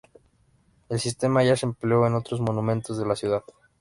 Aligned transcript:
El 0.89 0.99
sistema 0.99 1.43
ya 1.43 1.55
se 1.55 1.67
empleó 1.67 2.07
en 2.07 2.15
otros 2.15 2.41
monumentos 2.41 2.97
de 2.97 3.05
la 3.05 3.15
ciudad. 3.15 3.43